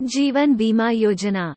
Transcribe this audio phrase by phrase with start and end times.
[0.00, 1.54] जीवन बीमा योजना।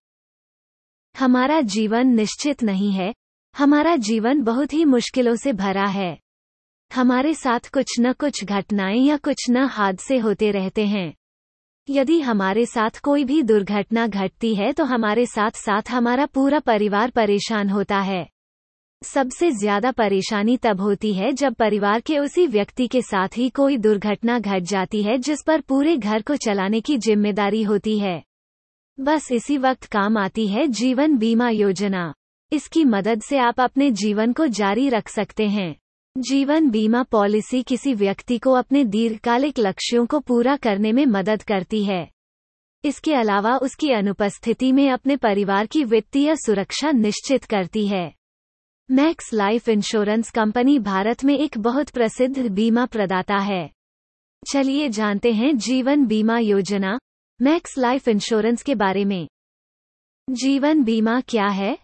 [1.15, 3.13] हमारा जीवन निश्चित नहीं है।
[3.55, 6.17] हमारा जीवन बहुत ही मुश्किलों से भरा है।
[6.91, 11.13] हमारे साथ कुछ न कुछ घटनाएँ या कुछ न हादसे होते रहते हैं।
[11.89, 17.11] यदि हमारे साथ कोई भी दुर्घटना घटती है तो हमारे साथ साथ हमारा पूरा परिवार
[17.11, 18.27] परेशान होता है।
[19.01, 23.77] सबसे ज़्यादा परेशानी तब होती है जब परिवार के उसी व्यक्ति के साथ ही कोई
[23.77, 28.21] दुर्घटना घट जाती है जिस पर पूरे घर को चलाने की ज़िम्मेदारी होती है।
[29.01, 32.13] बस इसी वक्त काम आती है जीवन बीमा योजना।
[32.51, 35.75] इसकी मदद से आप अपने जीवन को जारी रख सकते हैं।
[36.17, 41.83] जीवन बीमा पॉलिसी किसी व्यक्ति को अपने दीर्घकालिक लक्ष्यों को पूरा करने में मदद करती
[41.83, 42.09] है।
[42.85, 48.13] इसके अलावा उसकी अनुपस्थिति में अपने परिवार की वित्तीय सुरक्षा निश्चित करती है।
[48.91, 53.71] Max Life insurance company Bharat में एक बहुत प्रसिद्ध बीमा प्रदाता है।
[54.53, 56.99] चलिए जानते हैं जीवन बीमा योजना
[57.43, 59.27] मैक्स लाइफ इंश्योरेंस के बारे में।
[60.29, 61.77] जीवन बीमा क्या है?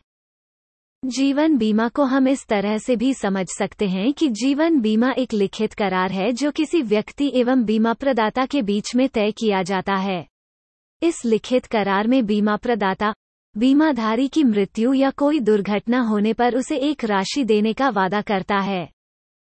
[1.05, 5.33] जीवन बीमा को हम इस तरह से भी समझ सकते हैं कि जीवन बीमा एक
[5.33, 9.93] लिखित करार है जो किसी व्यक्ति एवं बीमा प्रदाता के बीच में तय किया जाता
[9.93, 10.27] है।
[11.03, 13.13] इस लिखित करार में बीमा प्रदाता,
[13.57, 18.57] बीमाधारी की मृत्यु या कोई दुर्घटना होने पर उसे एक राशि देने का वादा करता
[18.57, 18.89] है।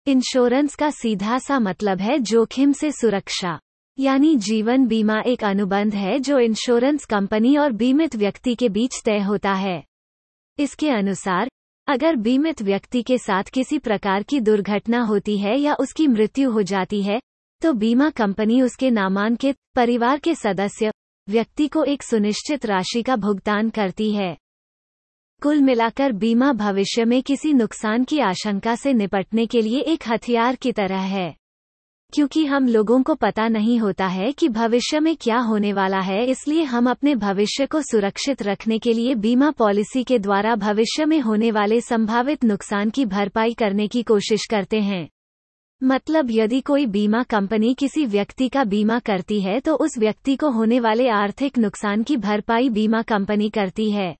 [0.07, 3.59] इंश्योरेंस का सीधा सा मतलब है जोखिम से सुरक्षा।
[3.97, 9.19] यानी जीवन बीमा एक अनुबंध है जो इंश्योरेंस कंपनी और बीमित व्यक्ति के बीच तय
[9.19, 9.83] होता है।
[10.57, 11.49] इसके अनुसार,
[11.87, 16.61] अगर बीमित व्यक्ति के साथ किसी प्रकार की दुर्घटना होती है या उसकी मृत्यु हो
[16.61, 17.19] जाती है
[17.61, 20.91] तो बीमा कंपनी उसके नामांकित परिवार के सदस्य,
[21.27, 24.35] व्यक्ति को एक सुनिश्चित राशि का भुगतान करती है।
[25.41, 30.55] कुल मिलाकर बीमा भविष्य में किसी नुकसान की आशंका से निपटने के लिए एक हथियार
[30.55, 31.40] की तरह है।
[32.13, 36.25] क्योंकि हम लोगों को पता नहीं होता है कि भविष्य में क्या होने वाला है,
[36.25, 41.19] इसलिए हम अपने भविष्य को सुरक्षित रखने के लिए बीमा पॉलिसी के द्वारा भविष्य में
[41.19, 45.07] होने वाले संभावित नुकसान की भरपाई करने की कोशिश करते हैं।
[45.81, 50.49] मतलब यदि कोई बीमा कंपनी किसी व्यक्ति का बीमा करती है तो उस व्यक्ति को
[50.49, 54.15] होने वाले आर्थिक नुकसान की भरपाई बीमा कंपनी करती है।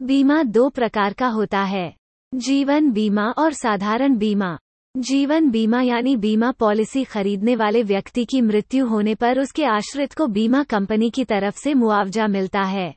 [0.00, 1.94] बीमा दो प्रकार का होता है।
[2.32, 4.58] जीवन बीमा और साधारण बीमा।
[4.96, 10.26] जीवन बीमा यानी बीमा पॉलिसी खरीदने वाले व्यक्ति की मृत्यु होने पर उसके आश्रित को
[10.26, 12.94] बीमा कंपनी की तरफ़ से मुआवजा मिलता है।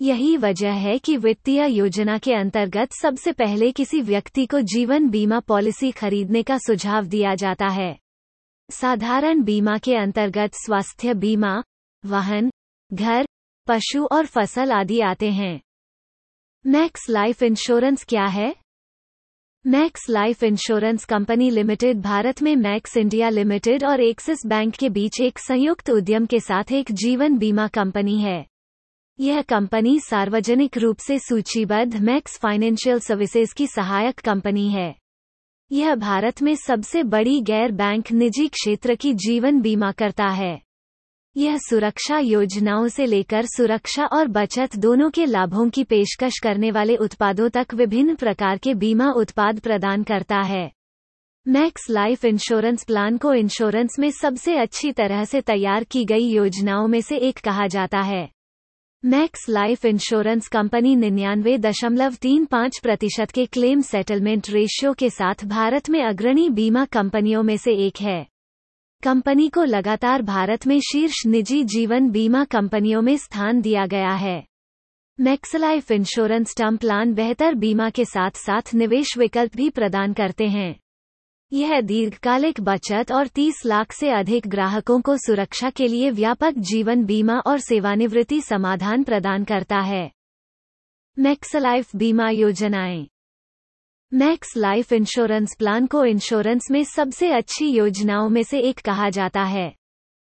[0.00, 5.40] यही वजह है कि वित्तीय योजना के अंतर्गत सबसे पहले किसी व्यक्ति को जीवन बीमा
[5.40, 7.98] पॉलिसी खरीदने का सुझाव दिया जाता है।
[8.70, 11.62] साधारण बीमा के अंतर्गत स्वास्थ्य बीमा,
[12.06, 12.50] वाहन,
[12.92, 13.26] घर,
[13.66, 15.60] पशु और फ़सल आदि आते हैं।
[16.66, 18.63] मैक्स लाइफ इंश्योरेंस क्या है?
[19.66, 25.20] Max Life insurance company limited Bharat में मैक्स इंडिया लिमिटेड और एक्सिस बैंक के बीच
[25.20, 28.46] एक संयुक्त उद्यम के साथ एक जीवन बीमा कंपनी है।
[29.20, 34.94] यह कंपनी सार्वजनिक रूप से सूचीबद्ध मैक्स फाइनेंशियल सर्विसेज़ की सहायक कंपनी है।
[35.72, 40.60] यह भारत में सबसे बड़ी गैर बैंक निजी क्षेत्र की जीवन बीमा करता है।
[41.36, 46.96] यह सुरक्षा योजनाओं से लेकर सुरक्षा और बचत दोनों के लाभों की पेशकश करने वाले
[46.96, 50.70] उत्पादों तक विभिन्न प्रकार के बीमा उत्पाद प्रदान करता है।
[51.48, 56.88] मैक्स लाइफ इंश्योरेंस प्लान को इंश्योरेंस में सबसे अच्छी तरह से तैयार की गई योजनाओं
[56.88, 58.28] में से एक कहा जाता है।
[59.04, 65.44] मैक्स लाइफ इंश्योरेंस कंपनी निन्यानवे दशमलव तीन पाँच प्रतिशत के क्लेम सेटलमेंट रेशियो के साथ
[65.44, 68.33] भारत में अग्रणी बीमा कंपनियों में से एक है।
[69.04, 74.44] कंपनी को लगातार भारत में शीर्ष निजी जीवन बीमा कंपनियों में स्थान दिया गया है।
[75.20, 80.76] मैक्सलाइफ इंश्योरेंस टर्म प्लान बेहतर बीमा के साथ साथ निवेश विकल्प भी प्रदान करते हैं।
[81.52, 87.04] यह दीर्घकालिक बचत और 30 लाख से अधिक ग्राहकों को सुरक्षा के लिए व्यापक जीवन
[87.04, 90.10] बीमा और सेवानिवृत्ति समाधान प्रदान करता है।
[91.18, 93.08] मैक्सलाइफ बीमा योजनाएँ
[94.14, 99.42] मैक्स लाइफ इंश्योरेंस प्लान को इंश्योरेंस में सबसे अच्छी योजनाओं में से एक कहा जाता
[99.42, 99.74] है।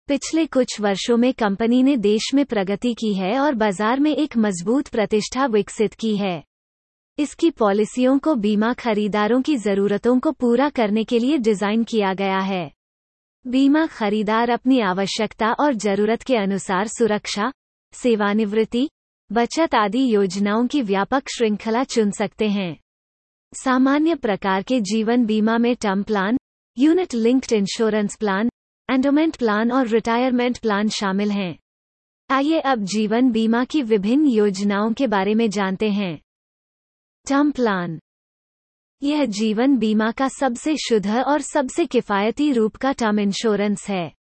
[0.08, 4.38] पिछले कुछ वर्षों में कंपनी ने देश में प्रगति की है और बाज़ार में एक
[4.38, 6.44] मज़बूत प्रतिष्ठा विकसित की है।
[7.18, 12.40] इसकी पॉलिसियों को बीमा खरीदारों की जरूरतों को पूरा करने के लिए डिज़ाइन किया गया
[12.40, 12.72] है।
[13.48, 17.52] बीमा खरीदार अपनी आवश्यकता और ज़रूरत के अनुसार सुरक्षा,
[17.94, 18.90] सेवानिवृत्ति,
[19.32, 22.85] बचत आदि योजनाओं की व्यापक श्रृंखला चुन सकते हैं।
[23.56, 26.38] सामान्य प्रकार के जीवन बीमा में term plan,
[26.78, 28.50] unit linked insurance plan,
[28.92, 31.58] endowment plan और रिटायरमेंट प्लान शामिल हैं।
[32.30, 36.22] आइए अब जीवन बीमा की विभिन्न योजनाओं के बारे में जानते हैं।
[37.30, 38.00] Term plan.
[39.04, 44.12] यह जीवन बीमा का सबसे शुद्ध और सबसे किफायती रूप का टर्म इंश्योरेंस है।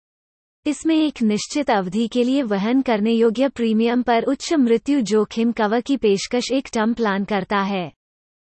[0.67, 5.81] इसमें एक निश्चित अवधि के लिए वहन करने योग्य प्रीमियम पर उच्च मृत्यु जोखिम कवर
[5.81, 7.93] की पेशकश एक टर्म प्लान करता है।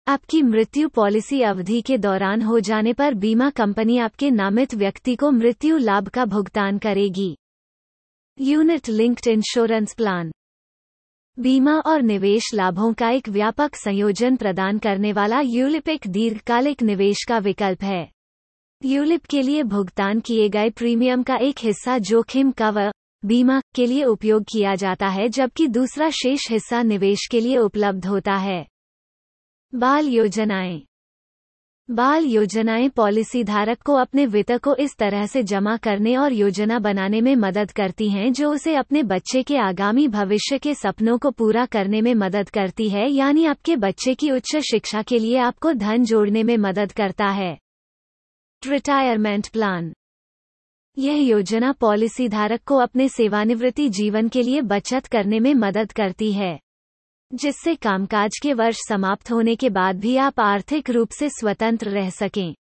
[0.07, 5.31] आपकी मृत्यु पॉलिसी अवधि के दौरान हो जाने पर बीमा कंपनी आपके नामित व्यक्ति को
[5.31, 7.38] मृत्यु लाभ का भुगतान करेगी।
[8.42, 10.31] Unit linked insurance plan.
[11.39, 17.18] बीमा और निवेश लाभों का एक व्यापक संयोजन प्रदान करने वाला यूलिप एक दीर्घकालिक निवेश
[17.27, 18.10] का विकल्प है।
[18.86, 22.92] यूलिप के लिए भुगतान किए गए प्रीमियम का एक हिस्सा जोखिम कवर
[23.25, 28.06] बीमा के लिए उपयोग किया जाता है, जबकि दूसरा शेष हिस्सा निवेश के लिए उपलब्ध
[28.06, 28.65] होता है।
[29.73, 30.81] बाल योजनाएँ।
[31.91, 36.79] बाल योजनाएँ पॉलिसी धारक को अपने वित्त को इस तरह से जमा करने और योजना
[36.79, 41.31] बनाने में मदद करती हैं, जो उसे अपने बच्चे के आगामी भविष्य के सपनों को
[41.31, 45.73] पूरा करने में मदद करती है, यानी आपके बच्चे की उच्च शिक्षा के लिए आपको
[45.73, 47.57] धन जोड़ने में मदद करता है।
[48.67, 49.93] रिटायरमेंट प्लान
[50.97, 56.31] यह योजना पॉलिसी धारक को अपने सेवानिवृत्ति जीवन के लिए बचत करने में मदद करती
[56.33, 56.59] है।
[57.33, 62.09] जिससे कामकाज के वर्ष समाप्त होने के बाद भी आप आर्थिक रूप से स्वतंत्र रह
[62.09, 62.56] सकें।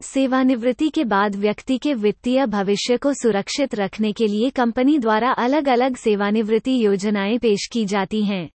[0.00, 5.68] सेवानिवृत्ति के बाद व्यक्ति के वित्तीय भविष्य को सुरक्षित रखने के लिए कंपनी द्वारा अलग
[5.68, 8.50] अलग सेवानिवृत्ति योजनाएँ पेश की जाती हैं।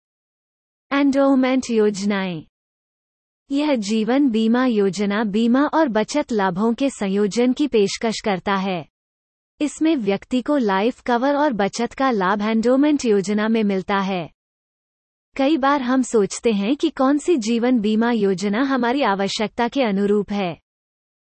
[0.92, 2.46] एंडोमेंट योजनाएँ।
[3.50, 8.86] यह जीवन बीमा योजना बीमा और बचत लाभों के संयोजन की पेशकश करता है।
[9.60, 14.30] इसमें व्यक्ति को लाइफ कवर और बचत का लाभ एंडोमेंट योजना में मिलता है।
[15.36, 20.32] कई बार हम सोचते हैं कि कौन सी जीवन बीमा योजना हमारी आवश्यकता के अनुरूप
[20.32, 20.58] है।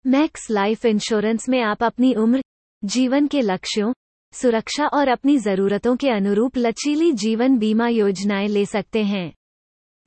[0.07, 2.43] मैक्स लाइफ इंश्योरेंस में आप अपनी उम्र,
[2.85, 3.93] जीवन के लक्ष्यों,
[4.33, 9.33] सुरक्षा और अपनी जरूरतों के अनुरूप लचीली जीवन बीमा योजनाएँ ले सकते हैं।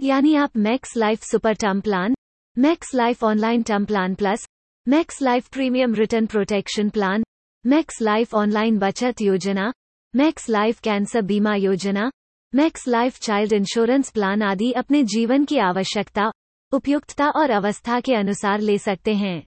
[0.01, 2.15] यानी आप Max Life super term plan,
[2.57, 4.47] Max Life online term plan plus,
[4.87, 7.23] Max Life premium return protection plan,
[7.65, 9.73] Max Life online बचत योजना,
[10.15, 12.11] मैक्स लाइफ कैंसर बीमा योजना
[12.55, 16.31] Max Life child insurance plan आदि अपने जीवन की आवश्यकता,
[16.71, 19.43] उपयुक्तता और अवस्था के अनुसार ले सकते हैं।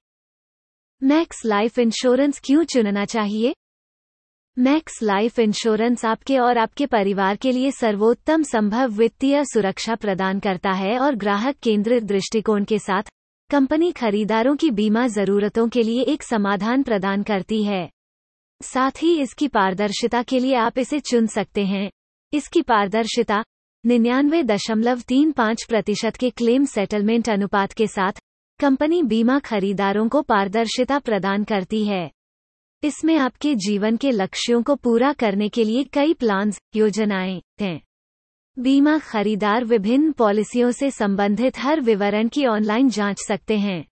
[1.02, 3.54] मैक्स लाइफ इंश्योरेंस क्यों चुनना चाहिए?
[4.58, 10.70] मैक्स लाइफ इंश्योरेंस आपके और आपके परिवार के लिए सर्वोत्तम संभव वित्तीय सुरक्षा प्रदान करता
[10.70, 13.02] है और ग्राहक केंद्रित दृष्टिकोण के साथ,
[13.50, 17.90] कंपनी खरीदारों की बीमा जरूरतों के लिए एक समाधान प्रदान करती है।
[18.62, 21.90] साथ ही इसकी पारदर्शिता के लिए आप इसे चुन सकते हैं।
[22.32, 23.44] इसकी पारदर्शिता
[23.86, 28.12] निन्यानवे दशमलव तीन पाँच प्रतिशत के क्लेम सेटलमेंट अनुपात के साथ
[28.60, 32.10] कंपनी बीमा खरीदारों को पारदर्शिता प्रदान करती है।
[32.84, 37.80] इसमें आपके जीवन के लक्ष्यों को पूरा करने के लिए कई प्लान्स, योजनाएँ हैं।
[38.58, 43.84] बीमा खरीदार विभिन्न पॉलिसियों से संबंधित हर विवरण की ऑनलाइन जाँच सकते हैं।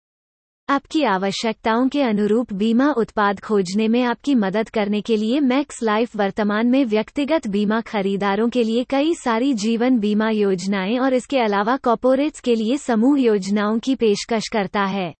[0.70, 6.16] आपकी आवश्यकताओं के अनुरूप बीमा उत्पाद खोजने में आपकी मदद करने के लिए मैक्स लाइफ
[6.16, 11.76] वर्तमान में व्यक्तिगत बीमा खरीदारों के लिए कई सारी जीवन बीमा योजनाएँ और इसके अलावा
[11.76, 15.14] कॉपोरेट्स के लिए समूह योजनाओं की पेशकश करता है।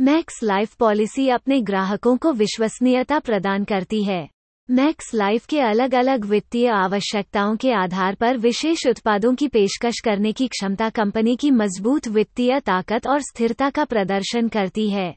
[0.00, 4.28] मैक्स लाइफ पॉलिसी अपने ग्राहकों को विश्वसनीयता प्रदान करती है।
[4.70, 10.32] मैक्स लाइफ के अलग अलग वित्तीय आवश्यकताओं के आधार पर विशेष उत्पादों की पेशकश करने
[10.32, 15.14] की क्षमता कंपनी की मज़बूत वित्तीय ताकत और स्थिरता का प्रदर्शन करती है।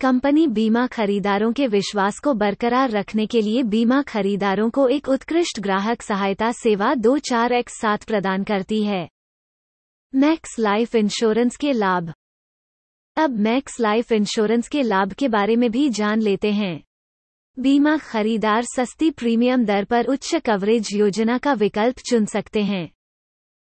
[0.00, 5.60] कंपनी बीमा खरीदारों के विश्वास को बरकरार रखने के लिए बीमा खरीदारों को एक उत्कृष्ट
[5.60, 9.08] ग्राहक सहायता सेवा दो चार एक्स सात प्रदान करती है।
[10.14, 12.12] मैक्स लाइफ इंश्योरेंस के लाभ।
[13.16, 16.82] अब मैक्स लाइफ इंश्योरेंस के लाभ के बारे में भी जान लेते हैं।
[17.58, 22.90] बीमा खरीदार सस्ती प्रीमियम दर पर उच्च कवरेज योजना का विकल्प चुन सकते हैं।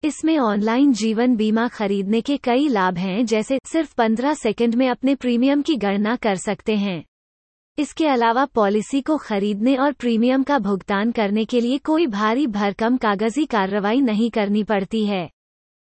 [0.04, 5.14] इसमें ऑनलाइन जीवन बीमा खरीदने के कई लाभ हैं, जैसे सिर्फ़ 15 सेकंड में अपने
[5.14, 7.04] प्रीमियम की गणना कर सकते हैं।
[7.78, 12.96] इसके अलावा पॉलिसी को खरीदने और प्रीमियम का भुगतान करने के लिए कोई भारी भरकम
[12.96, 15.30] कागज़ी कार्रवाई नहीं करनी पड़ती है।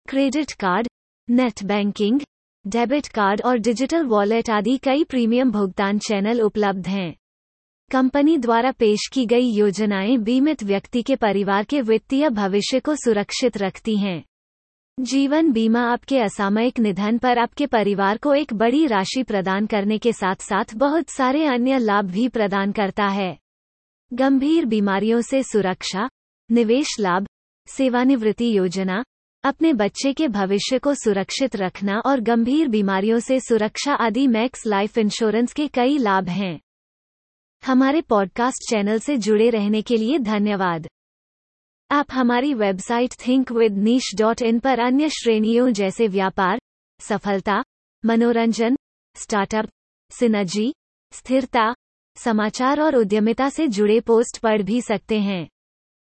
[0.09, 0.87] Credit card,
[1.29, 2.21] net banking,
[2.67, 7.15] debit card और डिजिटल वॉलेट आदि कई प्रीमियम भुगतान चैनल उपलब्ध हैं।
[7.93, 13.57] कंपनी द्वारा पेश की गई योजनाएँ बीमित व्यक्ति के परिवार के वित्तीय भविष्य को सुरक्षित
[13.57, 14.23] रखती हैं।
[14.99, 20.13] जीवन बीमा आपके असामयिक निधन पर आपके परिवार को एक बड़ी राशि प्रदान करने के
[20.13, 23.37] साथ साथ बहुत सारे अन्य लाभ भी प्रदान करता है।
[24.13, 26.09] गंभीर बीमारियों से सुरक्षा,
[26.51, 27.27] निवेश लाभ,
[27.67, 29.03] सेवानिवृत्ति योजना,
[29.43, 34.97] अपने बच्चे के भविष्य को सुरक्षित रखना और गंभीर बीमारियों से सुरक्षा आदि मैक्स लाइफ
[34.97, 36.59] इंश्योरेंस के कई लाभ हैं।
[37.65, 40.87] हमारे पॉडकास्ट चैनल से जुड़े रहने के लिए धन्यवाद।
[41.91, 46.59] आप हमारी website think with niche dot in पर अन्य श्रेणियों जैसे व्यापार,
[46.99, 47.63] सफलता,
[48.05, 48.75] मनोरंजन
[49.15, 49.65] स्टार्टअप
[50.09, 50.73] सिनर्जी
[51.11, 51.75] स्थिरता,
[52.17, 55.49] समाचार और उद्यमिता से जुड़े पोस्ट पढ़ भी सकते हैं।